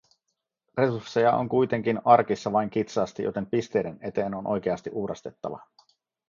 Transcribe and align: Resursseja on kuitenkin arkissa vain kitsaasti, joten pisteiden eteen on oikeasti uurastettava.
Resursseja 0.77 1.33
on 1.35 1.49
kuitenkin 1.49 2.01
arkissa 2.05 2.51
vain 2.51 2.69
kitsaasti, 2.69 3.23
joten 3.23 3.45
pisteiden 3.45 3.97
eteen 4.01 4.33
on 4.35 4.47
oikeasti 4.47 4.89
uurastettava. 4.93 5.59